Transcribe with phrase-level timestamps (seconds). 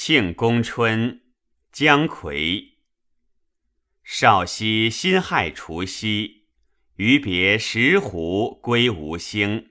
[0.00, 1.22] 庆功春，
[1.72, 2.68] 姜夔。
[4.04, 6.44] 少夕辛亥除夕，
[6.94, 9.70] 余别石湖归吴兴。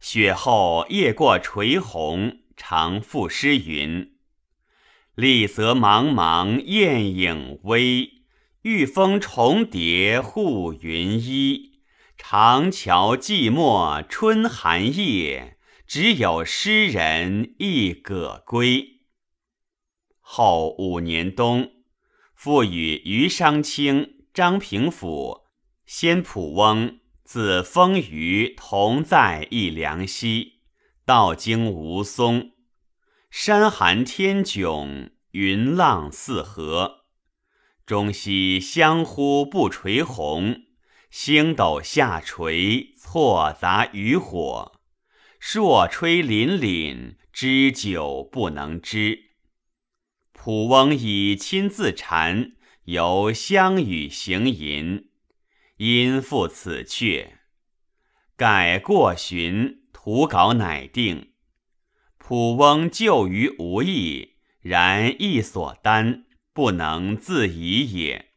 [0.00, 4.14] 雪后夜过垂虹，常赋诗云
[5.14, 8.10] ：“丽泽茫茫雁影微，
[8.62, 11.80] 玉峰重叠护云衣。
[12.16, 18.94] 长桥寂寞春寒夜，只有诗人一葛归。”
[20.30, 21.70] 后五年冬，
[22.34, 25.46] 复与余商卿、张平甫、
[25.86, 30.60] 先仆翁自丰余同在一梁溪，
[31.06, 32.50] 道经吴淞。
[33.30, 37.06] 山寒天迥，云浪四合，
[37.86, 40.64] 中西相呼不垂虹。
[41.10, 44.78] 星斗下垂，错杂渔火。
[45.40, 49.27] 朔吹凛凛，知久不能知。
[50.40, 52.52] 普翁以亲自禅，
[52.84, 55.08] 由相与行吟，
[55.78, 57.30] 因复此阙。
[58.36, 61.32] 改过寻，图稿乃定。
[62.18, 68.30] 普翁就于无益，然意所担，不能自已也。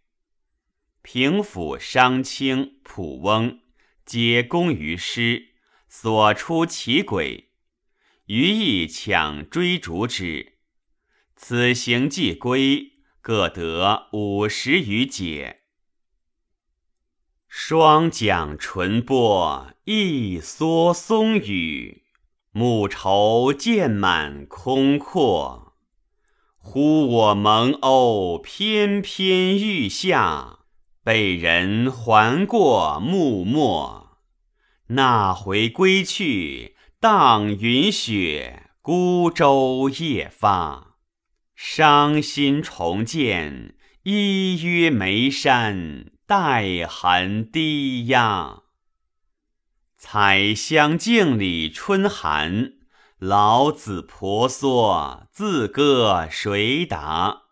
[1.04, 3.60] 平府商卿、普翁
[4.08, 5.50] 皆功于诗，
[5.88, 7.52] 所出其轨，
[8.26, 10.51] 余亦抢追逐之。
[11.44, 15.62] 此行既归，各得五十余解。
[17.48, 22.04] 双桨唇波，一蓑松雨，
[22.52, 25.74] 暮愁渐满空阔。
[26.58, 30.60] 忽我蒙鸥翩翩欲下，
[31.04, 34.20] 被人还过幕末。
[34.90, 40.91] 那回归去，荡云雪，孤舟夜发。
[41.64, 48.64] 伤心重见，依约眉山带痕低压。
[49.96, 52.74] 采香镜里春寒，
[53.20, 57.44] 老子婆娑，自歌谁答？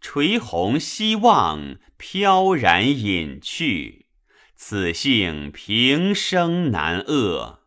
[0.00, 4.06] 垂虹西望，飘然隐去。
[4.54, 7.58] 此性平生难遏。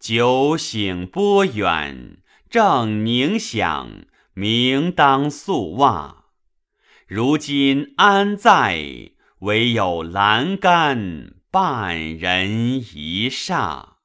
[0.00, 2.18] 酒醒波远，
[2.50, 4.06] 正凝想。
[4.38, 6.26] 明当素袜，
[7.08, 9.12] 如今安在？
[9.38, 13.95] 唯有栏杆半人一霎。